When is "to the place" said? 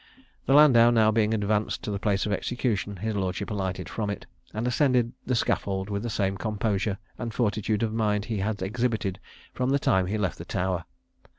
1.83-2.25